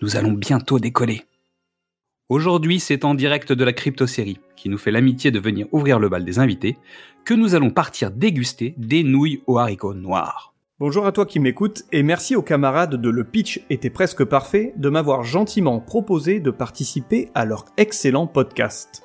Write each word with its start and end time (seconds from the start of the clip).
nous 0.00 0.16
allons 0.16 0.32
bientôt 0.32 0.78
décoller. 0.78 1.24
Aujourd'hui, 2.28 2.78
c'est 2.78 3.04
en 3.04 3.14
direct 3.14 3.52
de 3.52 3.64
la 3.64 3.72
crypto-série, 3.72 4.38
qui 4.54 4.68
nous 4.68 4.78
fait 4.78 4.90
l'amitié 4.90 5.30
de 5.30 5.40
venir 5.40 5.66
ouvrir 5.72 5.98
le 5.98 6.08
bal 6.08 6.24
des 6.24 6.38
invités, 6.38 6.78
que 7.24 7.34
nous 7.34 7.54
allons 7.54 7.70
partir 7.70 8.10
déguster 8.10 8.74
des 8.76 9.02
nouilles 9.02 9.42
aux 9.46 9.58
haricots 9.58 9.94
noirs. 9.94 10.54
Bonjour 10.78 11.06
à 11.06 11.12
toi 11.12 11.26
qui 11.26 11.40
m'écoutes 11.40 11.82
et 11.90 12.04
merci 12.04 12.36
aux 12.36 12.42
camarades 12.42 12.94
de 12.94 13.10
Le 13.10 13.24
Pitch 13.24 13.60
était 13.70 13.90
presque 13.90 14.24
parfait 14.24 14.72
de 14.76 14.88
m'avoir 14.88 15.24
gentiment 15.24 15.80
proposé 15.80 16.38
de 16.38 16.52
participer 16.52 17.30
à 17.34 17.44
leur 17.44 17.64
excellent 17.76 18.28
podcast. 18.28 19.02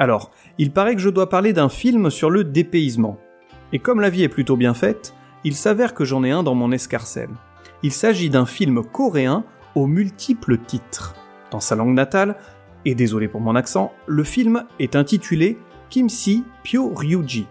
Alors, 0.00 0.32
il 0.58 0.72
paraît 0.72 0.96
que 0.96 1.00
je 1.00 1.10
dois 1.10 1.28
parler 1.28 1.52
d'un 1.52 1.68
film 1.68 2.10
sur 2.10 2.30
le 2.30 2.42
dépaysement. 2.42 3.18
Et 3.72 3.78
comme 3.78 4.00
la 4.00 4.10
vie 4.10 4.24
est 4.24 4.28
plutôt 4.28 4.56
bien 4.56 4.74
faite, 4.74 5.14
il 5.44 5.54
s'avère 5.54 5.94
que 5.94 6.04
j'en 6.04 6.24
ai 6.24 6.32
un 6.32 6.42
dans 6.42 6.56
mon 6.56 6.72
escarcelle. 6.72 7.30
Il 7.84 7.92
s'agit 7.92 8.30
d'un 8.30 8.46
film 8.46 8.82
coréen 8.82 9.44
aux 9.74 9.86
multiples 9.86 10.58
titres. 10.58 11.14
Dans 11.50 11.60
sa 11.60 11.76
langue 11.76 11.94
natale, 11.94 12.36
et 12.84 12.94
désolé 12.94 13.28
pour 13.28 13.40
mon 13.40 13.54
accent, 13.54 13.92
le 14.06 14.24
film 14.24 14.64
est 14.78 14.96
intitulé 14.96 15.58
Kimsi 15.90 16.44
Pyo 16.62 16.92
Ryuji. 16.94 17.46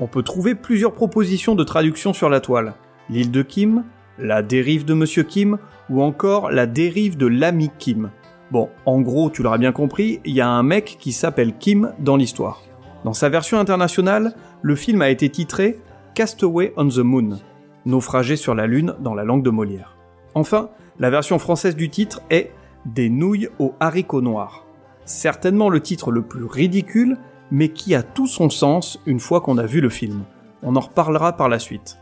On 0.00 0.06
peut 0.06 0.22
trouver 0.22 0.54
plusieurs 0.54 0.92
propositions 0.92 1.54
de 1.54 1.64
traduction 1.64 2.12
sur 2.12 2.28
la 2.28 2.40
toile. 2.40 2.74
L'île 3.10 3.30
de 3.30 3.42
Kim, 3.42 3.84
la 4.18 4.42
dérive 4.42 4.84
de 4.84 4.94
Monsieur 4.94 5.22
Kim, 5.22 5.58
ou 5.90 6.02
encore 6.02 6.50
la 6.50 6.66
dérive 6.66 7.16
de 7.16 7.26
l'ami 7.26 7.70
Kim. 7.78 8.10
Bon, 8.50 8.68
en 8.86 9.00
gros, 9.00 9.30
tu 9.30 9.42
l'auras 9.42 9.58
bien 9.58 9.72
compris, 9.72 10.20
il 10.24 10.34
y 10.34 10.40
a 10.40 10.48
un 10.48 10.62
mec 10.62 10.96
qui 10.98 11.12
s'appelle 11.12 11.56
Kim 11.56 11.92
dans 11.98 12.16
l'histoire. 12.16 12.62
Dans 13.04 13.12
sa 13.12 13.28
version 13.28 13.58
internationale, 13.58 14.34
le 14.62 14.74
film 14.74 15.02
a 15.02 15.10
été 15.10 15.28
titré 15.28 15.78
Castaway 16.14 16.72
on 16.76 16.88
the 16.88 16.98
Moon, 16.98 17.38
naufragé 17.86 18.36
sur 18.36 18.54
la 18.54 18.66
Lune 18.66 18.94
dans 19.00 19.14
la 19.14 19.24
langue 19.24 19.42
de 19.42 19.50
Molière. 19.50 19.96
Enfin, 20.34 20.70
la 21.00 21.10
version 21.10 21.38
française 21.38 21.76
du 21.76 21.90
titre 21.90 22.22
est 22.30 22.50
Des 22.84 23.08
nouilles 23.08 23.48
aux 23.58 23.74
haricots 23.80 24.20
noirs. 24.20 24.64
Certainement 25.04 25.68
le 25.68 25.80
titre 25.80 26.10
le 26.10 26.22
plus 26.22 26.44
ridicule, 26.44 27.18
mais 27.50 27.68
qui 27.68 27.94
a 27.94 28.02
tout 28.02 28.26
son 28.26 28.50
sens 28.50 29.00
une 29.06 29.20
fois 29.20 29.40
qu'on 29.40 29.58
a 29.58 29.66
vu 29.66 29.80
le 29.80 29.88
film. 29.88 30.24
On 30.62 30.76
en 30.76 30.80
reparlera 30.80 31.36
par 31.36 31.48
la 31.48 31.58
suite. 31.58 31.98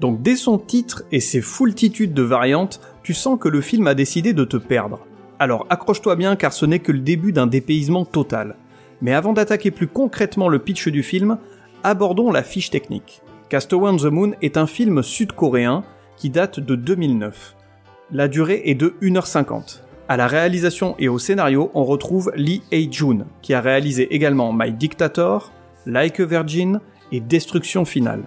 Donc 0.00 0.22
dès 0.22 0.36
son 0.36 0.58
titre 0.58 1.02
et 1.10 1.20
ses 1.20 1.40
foultitudes 1.40 2.14
de 2.14 2.22
variantes, 2.22 2.80
tu 3.02 3.12
sens 3.12 3.38
que 3.40 3.48
le 3.48 3.60
film 3.60 3.86
a 3.88 3.94
décidé 3.94 4.32
de 4.32 4.44
te 4.44 4.56
perdre. 4.56 5.00
Alors 5.40 5.66
accroche-toi 5.68 6.14
bien 6.14 6.36
car 6.36 6.52
ce 6.52 6.64
n'est 6.64 6.78
que 6.78 6.92
le 6.92 7.00
début 7.00 7.32
d'un 7.32 7.48
dépaysement 7.48 8.04
total. 8.04 8.54
Mais 9.02 9.14
avant 9.14 9.32
d'attaquer 9.32 9.70
plus 9.72 9.88
concrètement 9.88 10.48
le 10.48 10.60
pitch 10.60 10.88
du 10.88 11.02
film, 11.02 11.38
abordons 11.82 12.30
la 12.30 12.44
fiche 12.44 12.70
technique. 12.70 13.20
Castaway 13.48 13.90
on 13.90 13.96
the 13.96 14.04
Moon 14.04 14.32
est 14.42 14.56
un 14.56 14.66
film 14.66 15.02
sud-coréen 15.02 15.82
qui 16.16 16.30
date 16.30 16.60
de 16.60 16.76
2009. 16.76 17.56
La 18.10 18.26
durée 18.26 18.62
est 18.64 18.74
de 18.74 18.94
1h50. 19.02 19.80
À 20.08 20.16
la 20.16 20.28
réalisation 20.28 20.94
et 20.98 21.10
au 21.10 21.18
scénario, 21.18 21.70
on 21.74 21.84
retrouve 21.84 22.32
Lee 22.34 22.62
Hae-jun, 22.72 23.26
qui 23.42 23.52
a 23.52 23.60
réalisé 23.60 24.14
également 24.14 24.50
My 24.50 24.72
Dictator, 24.72 25.52
Like 25.84 26.18
a 26.18 26.24
Virgin 26.24 26.80
et 27.12 27.20
Destruction 27.20 27.84
Finale. 27.84 28.22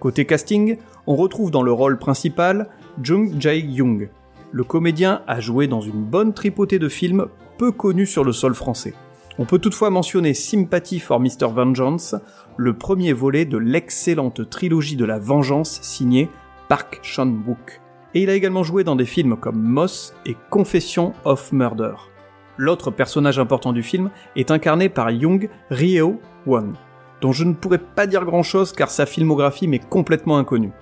Côté 0.00 0.26
casting, 0.26 0.76
on 1.06 1.16
retrouve 1.16 1.50
dans 1.50 1.62
le 1.62 1.72
rôle 1.72 1.98
principal 1.98 2.68
Jung 3.02 3.40
Jae-young. 3.40 4.10
Le 4.50 4.64
comédien 4.64 5.22
a 5.26 5.40
joué 5.40 5.66
dans 5.66 5.80
une 5.80 6.04
bonne 6.04 6.34
tripotée 6.34 6.78
de 6.78 6.90
films 6.90 7.28
peu 7.56 7.72
connus 7.72 8.08
sur 8.08 8.24
le 8.24 8.32
sol 8.32 8.54
français. 8.54 8.92
On 9.38 9.46
peut 9.46 9.58
toutefois 9.58 9.88
mentionner 9.88 10.34
Sympathy 10.34 10.98
for 10.98 11.20
Mr. 11.20 11.48
Vengeance, 11.50 12.16
le 12.58 12.74
premier 12.74 13.14
volet 13.14 13.46
de 13.46 13.56
l'excellente 13.56 14.50
trilogie 14.50 14.96
de 14.96 15.06
la 15.06 15.18
vengeance 15.18 15.80
signée 15.80 16.28
Park 16.68 17.00
Chan-wook 17.02 17.81
et 18.14 18.22
il 18.22 18.30
a 18.30 18.34
également 18.34 18.62
joué 18.62 18.84
dans 18.84 18.96
des 18.96 19.04
films 19.04 19.36
comme 19.36 19.60
Moss 19.60 20.14
et 20.26 20.36
Confession 20.50 21.14
of 21.24 21.52
Murder. 21.52 21.94
L'autre 22.58 22.90
personnage 22.90 23.38
important 23.38 23.72
du 23.72 23.82
film 23.82 24.10
est 24.36 24.50
incarné 24.50 24.88
par 24.88 25.10
Young 25.10 25.48
Ryeo 25.70 26.20
Won, 26.46 26.74
dont 27.20 27.32
je 27.32 27.44
ne 27.44 27.54
pourrais 27.54 27.78
pas 27.78 28.06
dire 28.06 28.24
grand 28.24 28.42
chose 28.42 28.72
car 28.72 28.90
sa 28.90 29.06
filmographie 29.06 29.68
m'est 29.68 29.88
complètement 29.88 30.36
inconnue. 30.36 30.72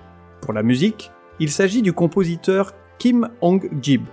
Pour 0.41 0.53
la 0.53 0.63
musique, 0.63 1.11
il 1.39 1.49
s'agit 1.49 1.81
du 1.81 1.93
compositeur 1.93 2.73
Kim 2.97 3.29
Hong-jib, 3.41 4.03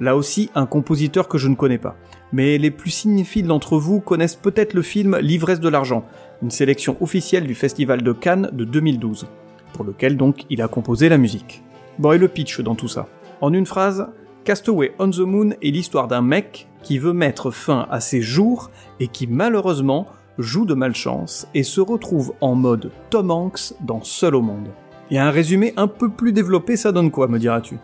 là 0.00 0.16
aussi 0.16 0.50
un 0.54 0.66
compositeur 0.66 1.28
que 1.28 1.38
je 1.38 1.48
ne 1.48 1.54
connais 1.54 1.78
pas. 1.78 1.96
Mais 2.32 2.56
les 2.58 2.70
plus 2.70 2.90
cinéphiles 2.90 3.46
d'entre 3.46 3.78
vous 3.78 4.00
connaissent 4.00 4.36
peut-être 4.36 4.74
le 4.74 4.82
film 4.82 5.18
L'ivresse 5.18 5.60
de 5.60 5.68
l'argent, 5.68 6.04
une 6.42 6.50
sélection 6.50 6.96
officielle 7.00 7.46
du 7.46 7.54
Festival 7.54 8.02
de 8.02 8.12
Cannes 8.12 8.50
de 8.52 8.64
2012, 8.64 9.26
pour 9.72 9.84
lequel 9.84 10.16
donc 10.16 10.44
il 10.50 10.62
a 10.62 10.68
composé 10.68 11.08
la 11.08 11.18
musique. 11.18 11.62
Bon, 11.98 12.12
et 12.12 12.18
le 12.18 12.28
pitch 12.28 12.60
dans 12.60 12.76
tout 12.76 12.88
ça 12.88 13.08
En 13.40 13.52
une 13.52 13.66
phrase, 13.66 14.06
Castaway 14.44 14.94
on 14.98 15.10
the 15.10 15.18
Moon 15.18 15.50
est 15.62 15.70
l'histoire 15.70 16.06
d'un 16.06 16.22
mec 16.22 16.68
qui 16.82 16.98
veut 16.98 17.12
mettre 17.12 17.50
fin 17.50 17.86
à 17.90 18.00
ses 18.00 18.20
jours 18.20 18.70
et 19.00 19.08
qui 19.08 19.26
malheureusement 19.26 20.06
joue 20.38 20.64
de 20.64 20.74
malchance 20.74 21.48
et 21.54 21.64
se 21.64 21.80
retrouve 21.80 22.34
en 22.40 22.54
mode 22.54 22.92
Tom 23.10 23.30
Hanks 23.32 23.74
dans 23.80 24.02
Seul 24.02 24.36
au 24.36 24.42
monde. 24.42 24.68
Et 25.10 25.18
un 25.18 25.30
résumé 25.30 25.74
un 25.76 25.88
peu 25.88 26.08
plus 26.08 26.32
développé, 26.32 26.76
ça 26.76 26.92
donne 26.92 27.10
quoi, 27.10 27.26
me 27.26 27.38
diras-tu? 27.38 27.78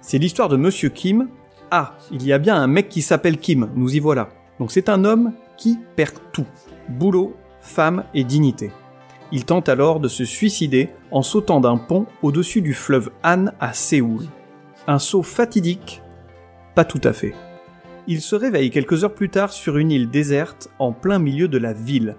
C'est 0.00 0.18
l'histoire 0.18 0.48
de 0.48 0.56
Monsieur 0.56 0.88
Kim. 0.88 1.28
Ah, 1.70 1.94
il 2.10 2.24
y 2.24 2.32
a 2.32 2.38
bien 2.38 2.56
un 2.56 2.66
mec 2.66 2.88
qui 2.88 3.02
s'appelle 3.02 3.38
Kim, 3.38 3.68
nous 3.74 3.94
y 3.94 3.98
voilà. 3.98 4.30
Donc 4.58 4.72
c'est 4.72 4.88
un 4.88 5.04
homme 5.04 5.32
qui 5.58 5.78
perd 5.96 6.14
tout. 6.32 6.46
Boulot, 6.88 7.36
femme 7.60 8.04
et 8.14 8.24
dignité. 8.24 8.70
Il 9.32 9.46
tente 9.46 9.70
alors 9.70 9.98
de 9.98 10.08
se 10.08 10.26
suicider 10.26 10.90
en 11.10 11.22
sautant 11.22 11.60
d'un 11.60 11.78
pont 11.78 12.06
au-dessus 12.22 12.60
du 12.60 12.74
fleuve 12.74 13.10
Han 13.24 13.46
à 13.60 13.72
Séoul. 13.72 14.24
Un 14.86 14.98
saut 14.98 15.22
fatidique? 15.22 16.02
Pas 16.74 16.84
tout 16.84 17.00
à 17.02 17.14
fait. 17.14 17.34
Il 18.06 18.20
se 18.20 18.36
réveille 18.36 18.70
quelques 18.70 19.04
heures 19.04 19.14
plus 19.14 19.30
tard 19.30 19.52
sur 19.52 19.78
une 19.78 19.90
île 19.90 20.10
déserte 20.10 20.68
en 20.78 20.92
plein 20.92 21.18
milieu 21.18 21.48
de 21.48 21.56
la 21.56 21.72
ville. 21.72 22.16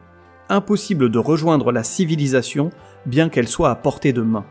Impossible 0.50 1.12
de 1.12 1.20
rejoindre 1.20 1.72
la 1.72 1.84
civilisation 1.84 2.72
bien 3.06 3.30
qu'elle 3.30 3.48
soit 3.48 3.70
à 3.70 3.76
portée 3.76 4.14
de 4.14 4.22
main. 4.22 4.46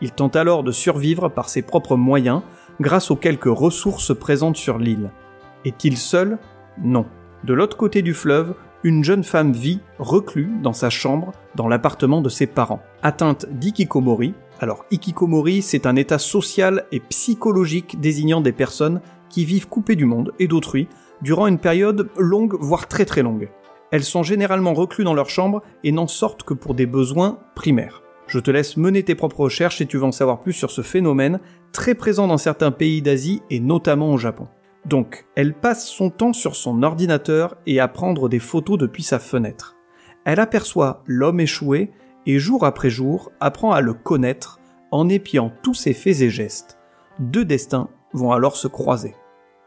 Il 0.00 0.12
tente 0.12 0.36
alors 0.36 0.62
de 0.62 0.72
survivre 0.72 1.28
par 1.28 1.48
ses 1.48 1.62
propres 1.62 1.96
moyens 1.96 2.42
grâce 2.80 3.10
aux 3.10 3.16
quelques 3.16 3.44
ressources 3.44 4.16
présentes 4.16 4.56
sur 4.56 4.78
l'île. 4.78 5.10
Est-il 5.64 5.96
seul? 5.96 6.38
Non. 6.80 7.06
De 7.44 7.54
l'autre 7.54 7.76
côté 7.76 8.02
du 8.02 8.14
fleuve, 8.14 8.54
une 8.84 9.02
jeune 9.02 9.24
femme 9.24 9.52
vit, 9.52 9.80
reclue, 9.98 10.50
dans 10.62 10.74
sa 10.74 10.90
chambre, 10.90 11.32
dans 11.54 11.68
l'appartement 11.68 12.20
de 12.20 12.28
ses 12.28 12.46
parents, 12.46 12.82
atteinte 13.02 13.46
d'ikikomori. 13.50 14.34
Alors, 14.60 14.84
ikikomori, 14.90 15.62
c'est 15.62 15.86
un 15.86 15.96
état 15.96 16.18
social 16.18 16.84
et 16.92 17.00
psychologique 17.00 17.98
désignant 17.98 18.42
des 18.42 18.52
personnes 18.52 19.00
qui 19.30 19.46
vivent 19.46 19.68
coupées 19.68 19.96
du 19.96 20.04
monde 20.04 20.32
et 20.38 20.48
d'autrui 20.48 20.86
durant 21.22 21.46
une 21.46 21.58
période 21.58 22.10
longue, 22.18 22.56
voire 22.60 22.86
très 22.86 23.06
très 23.06 23.22
longue. 23.22 23.48
Elles 23.90 24.04
sont 24.04 24.22
généralement 24.22 24.74
reclues 24.74 25.04
dans 25.04 25.14
leur 25.14 25.30
chambre 25.30 25.62
et 25.82 25.90
n'en 25.90 26.06
sortent 26.06 26.42
que 26.42 26.54
pour 26.54 26.74
des 26.74 26.86
besoins 26.86 27.38
primaires. 27.54 28.02
Je 28.26 28.38
te 28.38 28.50
laisse 28.50 28.76
mener 28.76 29.02
tes 29.02 29.14
propres 29.14 29.40
recherches 29.40 29.80
et 29.80 29.86
tu 29.86 29.96
vas 29.96 30.08
en 30.08 30.12
savoir 30.12 30.40
plus 30.40 30.52
sur 30.52 30.70
ce 30.70 30.82
phénomène, 30.82 31.40
très 31.72 31.94
présent 31.94 32.26
dans 32.26 32.38
certains 32.38 32.70
pays 32.70 33.00
d'Asie 33.00 33.42
et 33.50 33.60
notamment 33.60 34.12
au 34.12 34.18
Japon. 34.18 34.48
Donc, 34.86 35.24
elle 35.34 35.54
passe 35.54 35.86
son 35.88 36.10
temps 36.10 36.32
sur 36.32 36.56
son 36.56 36.82
ordinateur 36.82 37.56
et 37.66 37.80
à 37.80 37.88
prendre 37.88 38.28
des 38.28 38.38
photos 38.38 38.78
depuis 38.78 39.02
sa 39.02 39.18
fenêtre. 39.18 39.76
Elle 40.24 40.40
aperçoit 40.40 41.02
l'homme 41.06 41.40
échoué 41.40 41.90
et 42.26 42.38
jour 42.38 42.64
après 42.64 42.90
jour 42.90 43.32
apprend 43.40 43.72
à 43.72 43.80
le 43.80 43.94
connaître 43.94 44.60
en 44.90 45.08
épiant 45.08 45.52
tous 45.62 45.74
ses 45.74 45.94
faits 45.94 46.20
et 46.20 46.30
gestes. 46.30 46.78
Deux 47.18 47.44
destins 47.44 47.88
vont 48.12 48.32
alors 48.32 48.56
se 48.56 48.68
croiser. 48.68 49.14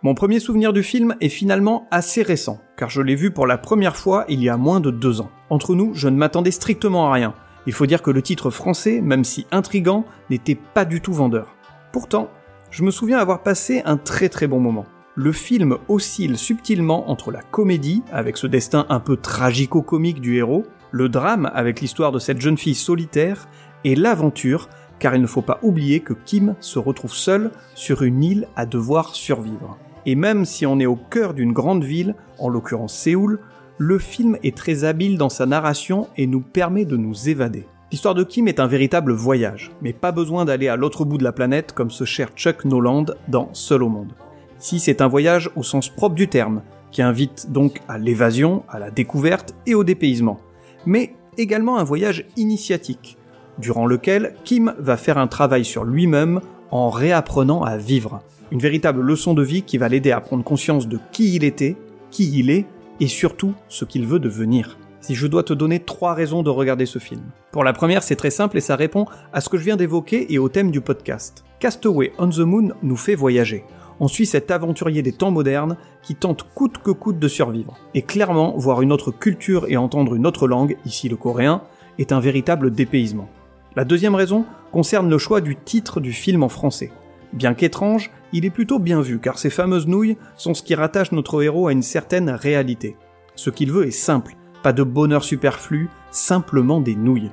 Mon 0.03 0.13
premier 0.13 0.39
souvenir 0.39 0.73
du 0.73 0.83
film 0.83 1.15
est 1.21 1.29
finalement 1.29 1.87
assez 1.89 2.21
récent, 2.21 2.59
car 2.77 2.89
je 2.89 3.01
l'ai 3.01 3.15
vu 3.15 3.31
pour 3.31 3.47
la 3.47 3.57
première 3.57 3.97
fois 3.97 4.25
il 4.29 4.43
y 4.43 4.49
a 4.49 4.57
moins 4.57 4.79
de 4.79 4.91
deux 4.91 5.21
ans. 5.21 5.31
Entre 5.49 5.73
nous, 5.73 5.93
je 5.95 6.07
ne 6.07 6.17
m'attendais 6.17 6.51
strictement 6.51 7.09
à 7.09 7.13
rien. 7.13 7.33
Il 7.65 7.73
faut 7.73 7.87
dire 7.87 8.03
que 8.03 8.11
le 8.11 8.21
titre 8.21 8.51
français, 8.51 9.01
même 9.01 9.23
si 9.23 9.47
intrigant, 9.51 10.05
n'était 10.29 10.55
pas 10.55 10.85
du 10.85 11.01
tout 11.01 11.13
vendeur. 11.13 11.55
Pourtant, 11.91 12.29
je 12.69 12.83
me 12.83 12.91
souviens 12.91 13.17
avoir 13.17 13.41
passé 13.41 13.81
un 13.85 13.97
très 13.97 14.29
très 14.29 14.47
bon 14.47 14.59
moment. 14.59 14.85
Le 15.19 15.31
film 15.31 15.77
oscille 15.87 16.37
subtilement 16.37 17.09
entre 17.09 17.31
la 17.31 17.41
comédie, 17.41 18.03
avec 18.11 18.37
ce 18.37 18.45
destin 18.45 18.85
un 18.89 18.99
peu 18.99 19.17
tragico-comique 19.17 20.21
du 20.21 20.37
héros, 20.37 20.63
le 20.91 21.09
drame 21.09 21.49
avec 21.55 21.81
l'histoire 21.81 22.11
de 22.11 22.19
cette 22.19 22.39
jeune 22.39 22.59
fille 22.59 22.75
solitaire, 22.75 23.47
et 23.83 23.95
l'aventure, 23.95 24.69
car 24.99 25.15
il 25.15 25.21
ne 25.23 25.25
faut 25.25 25.41
pas 25.41 25.57
oublier 25.63 26.01
que 26.01 26.13
Kim 26.13 26.53
se 26.59 26.77
retrouve 26.77 27.15
seul 27.15 27.49
sur 27.73 28.03
une 28.03 28.23
île 28.23 28.47
à 28.55 28.67
devoir 28.67 29.15
survivre. 29.15 29.79
Et 30.05 30.13
même 30.13 30.45
si 30.45 30.67
on 30.67 30.79
est 30.79 30.85
au 30.85 30.95
cœur 30.97 31.33
d'une 31.33 31.51
grande 31.51 31.83
ville, 31.83 32.13
en 32.37 32.47
l'occurrence 32.47 32.93
Séoul, 32.93 33.39
le 33.79 33.97
film 33.97 34.37
est 34.43 34.55
très 34.55 34.83
habile 34.83 35.17
dans 35.17 35.29
sa 35.29 35.47
narration 35.47 36.09
et 36.15 36.27
nous 36.27 36.41
permet 36.41 36.85
de 36.85 36.95
nous 36.95 37.27
évader. 37.27 37.65
L'histoire 37.91 38.13
de 38.13 38.23
Kim 38.23 38.47
est 38.47 38.59
un 38.59 38.67
véritable 38.67 39.13
voyage, 39.13 39.71
mais 39.81 39.93
pas 39.93 40.11
besoin 40.11 40.45
d'aller 40.45 40.67
à 40.67 40.75
l'autre 40.75 41.05
bout 41.05 41.17
de 41.17 41.23
la 41.23 41.31
planète 41.31 41.71
comme 41.71 41.89
ce 41.89 42.03
cher 42.03 42.29
Chuck 42.35 42.65
Noland 42.65 43.05
dans 43.27 43.49
Seul 43.53 43.81
au 43.81 43.89
monde. 43.89 44.13
Si 44.59 44.79
c'est 44.79 45.01
un 45.01 45.07
voyage 45.07 45.49
au 45.55 45.63
sens 45.63 45.89
propre 45.89 46.15
du 46.15 46.27
terme, 46.27 46.61
qui 46.91 47.01
invite 47.01 47.51
donc 47.51 47.81
à 47.87 47.97
l'évasion, 47.97 48.63
à 48.69 48.79
la 48.79 48.91
découverte 48.91 49.53
et 49.65 49.75
au 49.75 49.83
dépaysement, 49.83 50.39
mais 50.85 51.13
également 51.37 51.77
un 51.77 51.83
voyage 51.83 52.25
initiatique, 52.37 53.17
durant 53.59 53.85
lequel 53.85 54.35
Kim 54.43 54.73
va 54.79 54.97
faire 54.97 55.17
un 55.17 55.27
travail 55.27 55.65
sur 55.65 55.83
lui-même 55.83 56.41
en 56.71 56.89
réapprenant 56.89 57.63
à 57.63 57.77
vivre. 57.77 58.21
Une 58.51 58.59
véritable 58.59 59.01
leçon 59.01 59.33
de 59.33 59.43
vie 59.43 59.63
qui 59.63 59.77
va 59.77 59.89
l'aider 59.89 60.11
à 60.11 60.21
prendre 60.21 60.43
conscience 60.43 60.87
de 60.87 60.99
qui 61.11 61.35
il 61.35 61.43
était, 61.43 61.75
qui 62.09 62.39
il 62.39 62.49
est, 62.49 62.65
et 62.99 63.07
surtout 63.07 63.53
ce 63.67 63.85
qu'il 63.85 64.07
veut 64.07 64.19
devenir 64.19 64.77
si 65.07 65.15
je 65.15 65.27
dois 65.27 65.43
te 65.43 65.53
donner 65.53 65.79
trois 65.79 66.13
raisons 66.13 66.43
de 66.43 66.49
regarder 66.49 66.85
ce 66.85 66.99
film. 66.99 67.21
Pour 67.53 67.63
la 67.63 67.71
première, 67.71 68.03
c'est 68.03 68.17
très 68.17 68.29
simple 68.29 68.57
et 68.57 68.61
ça 68.61 68.75
répond 68.75 69.05
à 69.31 69.39
ce 69.39 69.47
que 69.47 69.57
je 69.57 69.63
viens 69.63 69.77
d'évoquer 69.77 70.33
et 70.33 70.37
au 70.37 70.49
thème 70.49 70.69
du 70.69 70.81
podcast. 70.81 71.45
Castaway 71.61 72.11
on 72.17 72.27
the 72.27 72.39
Moon 72.39 72.73
nous 72.83 72.97
fait 72.97 73.15
voyager. 73.15 73.63
On 73.99 74.07
suit 74.07 74.25
cet 74.25 74.51
aventurier 74.51 75.01
des 75.01 75.11
temps 75.11 75.31
modernes 75.31 75.77
qui 76.03 76.15
tente 76.15 76.45
coûte 76.53 76.77
que 76.77 76.91
coûte 76.91 77.19
de 77.19 77.27
survivre. 77.27 77.77
Et 77.93 78.03
clairement, 78.03 78.55
voir 78.57 78.81
une 78.81 78.91
autre 78.91 79.11
culture 79.11 79.65
et 79.67 79.77
entendre 79.77 80.15
une 80.15 80.27
autre 80.27 80.47
langue, 80.47 80.77
ici 80.85 81.09
le 81.09 81.15
coréen, 81.15 81.63
est 81.97 82.11
un 82.11 82.19
véritable 82.19 82.71
dépaysement. 82.71 83.29
La 83.75 83.85
deuxième 83.85 84.15
raison 84.15 84.45
concerne 84.71 85.09
le 85.09 85.17
choix 85.17 85.41
du 85.41 85.55
titre 85.55 85.99
du 85.99 86.13
film 86.13 86.43
en 86.43 86.49
français. 86.49 86.91
Bien 87.33 87.53
qu'étrange, 87.53 88.11
il 88.33 88.45
est 88.45 88.51
plutôt 88.51 88.79
bien 88.79 89.01
vu 89.01 89.19
car 89.19 89.37
ces 89.37 89.49
fameuses 89.49 89.87
nouilles 89.87 90.17
sont 90.35 90.53
ce 90.53 90.63
qui 90.63 90.75
rattache 90.75 91.11
notre 91.11 91.41
héros 91.43 91.67
à 91.67 91.71
une 91.71 91.81
certaine 91.81 92.29
réalité. 92.29 92.95
Ce 93.35 93.49
qu'il 93.49 93.71
veut 93.71 93.87
est 93.87 93.91
simple, 93.91 94.35
pas 94.63 94.73
de 94.73 94.83
bonheur 94.83 95.23
superflu, 95.23 95.89
simplement 96.11 96.81
des 96.81 96.95
nouilles. 96.95 97.31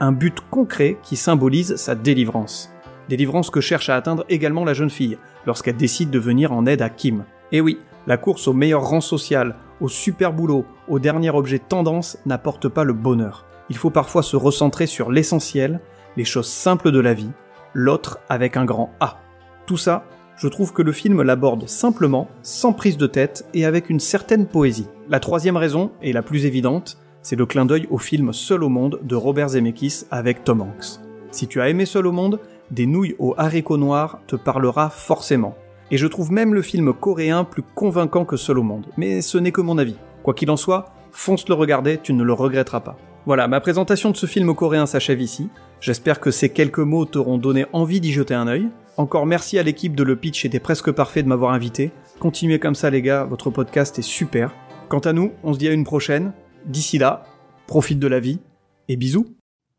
Un 0.00 0.12
but 0.12 0.38
concret 0.50 0.98
qui 1.02 1.16
symbolise 1.16 1.76
sa 1.76 1.94
délivrance. 1.94 2.70
Délivrance 3.08 3.50
que 3.50 3.60
cherche 3.60 3.88
à 3.88 3.96
atteindre 3.96 4.24
également 4.28 4.64
la 4.64 4.74
jeune 4.74 4.90
fille, 4.90 5.18
lorsqu'elle 5.46 5.76
décide 5.76 6.10
de 6.10 6.18
venir 6.18 6.52
en 6.52 6.66
aide 6.66 6.82
à 6.82 6.88
Kim. 6.88 7.24
Et 7.52 7.60
oui, 7.60 7.78
la 8.06 8.16
course 8.16 8.48
au 8.48 8.52
meilleur 8.52 8.82
rang 8.82 9.00
social, 9.00 9.56
au 9.80 9.88
super 9.88 10.32
boulot, 10.32 10.64
au 10.88 10.98
dernier 10.98 11.30
objet 11.30 11.58
tendance 11.58 12.18
n'apporte 12.26 12.68
pas 12.68 12.84
le 12.84 12.92
bonheur. 12.92 13.44
Il 13.68 13.76
faut 13.76 13.90
parfois 13.90 14.22
se 14.22 14.36
recentrer 14.36 14.86
sur 14.86 15.10
l'essentiel, 15.10 15.80
les 16.16 16.24
choses 16.24 16.48
simples 16.48 16.92
de 16.92 17.00
la 17.00 17.14
vie, 17.14 17.30
l'autre 17.74 18.18
avec 18.28 18.56
un 18.56 18.64
grand 18.64 18.92
A. 19.00 19.18
Tout 19.66 19.76
ça, 19.76 20.04
je 20.36 20.48
trouve 20.48 20.72
que 20.72 20.82
le 20.82 20.92
film 20.92 21.22
l'aborde 21.22 21.68
simplement, 21.68 22.28
sans 22.42 22.72
prise 22.72 22.96
de 22.96 23.06
tête 23.06 23.46
et 23.54 23.64
avec 23.64 23.90
une 23.90 24.00
certaine 24.00 24.46
poésie. 24.46 24.88
La 25.08 25.20
troisième 25.20 25.56
raison, 25.56 25.90
et 26.02 26.12
la 26.12 26.22
plus 26.22 26.44
évidente, 26.44 26.98
c'est 27.22 27.36
le 27.36 27.46
clin 27.46 27.66
d'œil 27.66 27.88
au 27.90 27.98
film 27.98 28.32
Seul 28.32 28.62
au 28.62 28.68
monde 28.68 29.00
de 29.02 29.16
Robert 29.16 29.50
Zemeckis 29.50 30.04
avec 30.10 30.44
Tom 30.44 30.60
Hanks. 30.60 31.00
Si 31.30 31.48
tu 31.48 31.60
as 31.60 31.68
aimé 31.68 31.86
Seul 31.86 32.06
au 32.06 32.12
monde, 32.12 32.38
des 32.70 32.86
nouilles 32.86 33.16
aux 33.18 33.34
haricots 33.36 33.76
noirs 33.76 34.20
te 34.26 34.36
parlera 34.36 34.90
forcément. 34.90 35.56
Et 35.90 35.96
je 35.96 36.06
trouve 36.06 36.32
même 36.32 36.54
le 36.54 36.62
film 36.62 36.92
coréen 36.92 37.44
plus 37.44 37.62
convaincant 37.62 38.24
que 38.24 38.36
Seul 38.36 38.58
au 38.58 38.62
monde, 38.62 38.86
mais 38.96 39.22
ce 39.22 39.38
n'est 39.38 39.52
que 39.52 39.60
mon 39.60 39.78
avis. 39.78 39.96
Quoi 40.22 40.34
qu'il 40.34 40.50
en 40.50 40.56
soit, 40.56 40.86
fonce 41.12 41.48
le 41.48 41.54
regarder, 41.54 41.98
tu 42.02 42.12
ne 42.12 42.24
le 42.24 42.32
regretteras 42.32 42.80
pas. 42.80 42.96
Voilà, 43.24 43.48
ma 43.48 43.60
présentation 43.60 44.10
de 44.10 44.16
ce 44.16 44.26
film 44.26 44.54
coréen 44.54 44.86
s'achève 44.86 45.20
ici. 45.20 45.48
J'espère 45.80 46.20
que 46.20 46.30
ces 46.30 46.48
quelques 46.48 46.78
mots 46.78 47.04
t'auront 47.04 47.38
donné 47.38 47.66
envie 47.72 48.00
d'y 48.00 48.12
jeter 48.12 48.34
un 48.34 48.46
œil. 48.46 48.68
Encore 48.96 49.26
merci 49.26 49.58
à 49.58 49.62
l'équipe 49.62 49.94
de 49.94 50.02
Le 50.02 50.16
Pitch, 50.16 50.44
était 50.44 50.60
presque 50.60 50.90
parfait 50.90 51.22
de 51.22 51.28
m'avoir 51.28 51.52
invité. 51.52 51.90
Continuez 52.18 52.58
comme 52.58 52.74
ça 52.74 52.88
les 52.88 53.02
gars, 53.02 53.24
votre 53.24 53.50
podcast 53.50 53.98
est 53.98 54.02
super. 54.02 54.54
Quant 54.88 55.00
à 55.00 55.12
nous, 55.12 55.32
on 55.42 55.52
se 55.52 55.58
dit 55.58 55.68
à 55.68 55.72
une 55.72 55.84
prochaine. 55.84 56.32
D'ici 56.64 56.98
là, 56.98 57.24
profite 57.66 57.98
de 57.98 58.06
la 58.06 58.20
vie 58.20 58.40
et 58.88 58.96
bisous. 58.96 59.26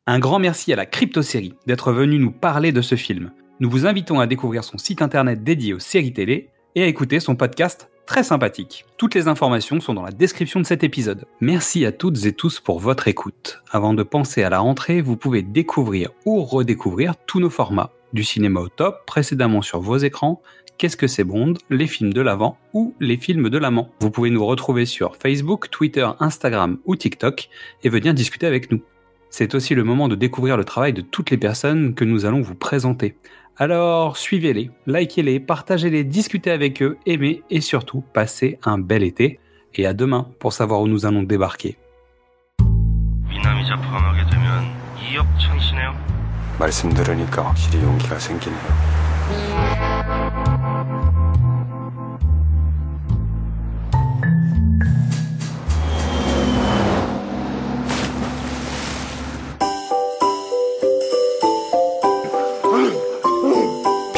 Un 0.10 0.20
grand 0.20 0.40
merci 0.40 0.72
à 0.72 0.78
la 0.78 0.86
Crypto-série 0.86 1.54
d'être 1.66 1.92
venu 1.92 2.18
nous 2.18 2.32
parler 2.32 2.72
de 2.72 2.82
ce 2.82 2.96
film. 2.96 3.34
Nous 3.60 3.70
vous 3.70 3.86
invitons 3.86 4.22
à 4.22 4.26
découvrir 4.26 4.64
son 4.64 4.78
site 4.78 5.02
internet 5.02 5.44
dédié 5.44 5.74
aux 5.74 5.80
séries 5.80 6.14
télé 6.14 6.48
et 6.76 6.84
à 6.84 6.88
écouter 6.88 7.20
son 7.20 7.36
podcast 7.36 7.90
très 8.06 8.24
sympathique. 8.24 8.86
Toutes 8.96 9.16
les 9.16 9.28
informations 9.28 9.82
sont 9.82 9.94
dans 9.94 10.04
la 10.04 10.14
description 10.14 10.62
de 10.62 10.66
cet 10.66 10.86
épisode. 10.86 11.26
Merci 11.42 11.86
à 11.86 11.92
toutes 11.92 12.26
et 12.26 12.32
tous 12.32 12.62
pour 12.62 12.80
votre 12.80 13.10
écoute. 13.10 13.62
Avant 13.70 13.94
de 13.94 14.02
penser 14.02 14.44
à 14.44 14.50
la 14.50 14.60
rentrée, 14.60 15.02
vous 15.02 15.18
pouvez 15.18 15.42
découvrir 15.42 16.12
ou 16.26 16.42
redécouvrir 16.42 17.16
tous 17.26 17.42
nos 17.42 17.50
formats. 17.50 17.92
Du 18.14 18.24
cinéma 18.24 18.62
au 18.62 18.70
top, 18.70 19.06
précédemment 19.06 19.62
sur 19.62 19.82
vos 19.82 19.98
écrans, 19.98 20.42
Qu'est-ce 20.78 20.96
que 20.96 21.08
c'est 21.08 21.24
Bond, 21.24 21.56
les 21.72 21.88
films 21.88 22.14
de 22.14 22.22
l'avant 22.22 22.58
ou 22.72 22.94
les 23.00 23.18
films 23.18 23.50
de 23.50 23.58
l'amant. 23.58 23.90
Vous 24.00 24.12
pouvez 24.12 24.30
nous 24.30 24.46
retrouver 24.46 24.86
sur 24.86 25.16
Facebook, 25.16 25.72
Twitter, 25.72 26.08
Instagram 26.20 26.78
ou 26.86 26.96
TikTok 26.96 27.50
et 27.84 27.90
venir 27.90 28.14
discuter 28.14 28.46
avec 28.46 28.72
nous. 28.72 28.84
C'est 29.30 29.56
aussi 29.56 29.76
le 29.76 29.84
moment 29.84 30.08
de 30.08 30.16
découvrir 30.16 30.58
le 30.58 30.64
travail 30.64 30.94
de 30.94 31.02
toutes 31.02 31.32
les 31.32 31.38
personnes 31.38 31.94
que 31.94 32.06
nous 32.06 32.26
allons 32.26 32.42
vous 32.42 32.56
présenter. 32.56 33.16
Alors 33.58 34.18
suivez-les, 34.18 34.70
likez-les, 34.86 35.40
partagez-les, 35.40 36.04
discutez 36.04 36.52
avec 36.52 36.82
eux, 36.82 36.98
aimez 37.06 37.42
et 37.50 37.62
surtout 37.62 38.04
passez 38.14 38.60
un 38.64 38.78
bel 38.78 39.04
été. 39.04 39.40
Et 39.76 39.86
à 39.86 39.94
demain 39.94 40.28
pour 40.40 40.54
savoir 40.54 40.82
où 40.82 40.88
nous 40.88 41.06
allons 41.06 41.24
débarquer. 41.24 41.78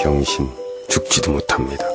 병신 0.10 0.50
죽지도 0.88 1.32
못합니다. 1.34 1.86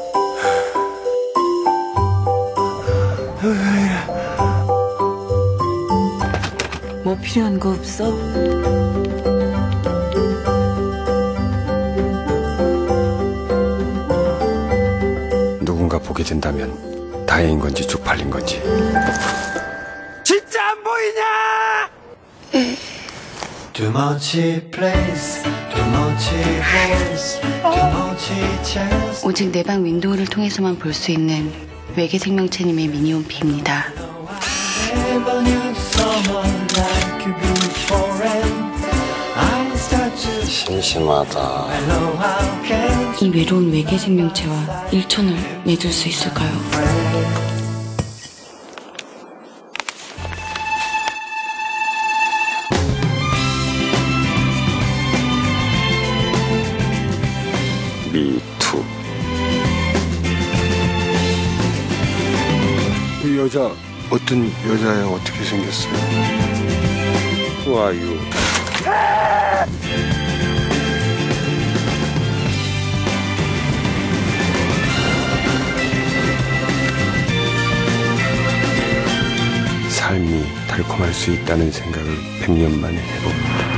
뭐 7.03 7.19
필요한 7.21 7.59
거 7.59 7.71
없어? 7.71 8.09
누군가 15.61 15.99
보게 15.99 16.23
된다면 16.23 17.27
다행인 17.27 17.59
건지 17.59 17.85
쪽팔린 17.85 18.31
건지. 18.31 18.63
진짜 20.23 20.71
안 20.71 20.85
보이냐? 20.85 21.91
Too 23.73 23.89
much 23.89 24.71
place. 24.71 25.64
오직 29.25 29.51
내 29.51 29.63
방 29.63 29.85
윈도우를 29.85 30.27
통해서만 30.27 30.79
볼 30.79 30.93
수 30.93 31.11
있는 31.11 31.53
외계 31.97 32.19
생명체님의 32.19 32.89
미니홈피입니다. 32.89 33.87
심심하다. 40.47 41.67
이 43.21 43.29
외로운 43.31 43.73
외계 43.73 43.97
생명체와 43.99 44.89
일촌을 44.93 45.37
맺을 45.65 45.91
수 45.93 46.09
있을까요? 46.09 46.51
여자 63.45 63.61
어떤 64.11 64.51
여자야 64.67 65.05
어떻게 65.05 65.45
생겼어요? 65.45 65.93
Who 67.67 67.79
are 67.79 67.95
you? 67.95 68.19
삶이 79.91 80.45
달콤할 80.67 81.13
수 81.13 81.31
있다는 81.33 81.71
생각을 81.71 82.17
100년 82.41 82.79
만에 82.81 82.97
해봅니다. 82.97 83.74